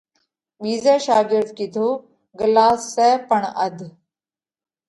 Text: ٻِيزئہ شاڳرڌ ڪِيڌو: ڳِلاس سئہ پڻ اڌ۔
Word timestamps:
ٻِيزئہ 0.61 0.95
شاڳرڌ 1.05 1.47
ڪِيڌو: 1.57 1.87
ڳِلاس 2.39 2.79
سئہ 2.93 3.09
پڻ 3.29 3.41
اڌ۔ 3.63 3.79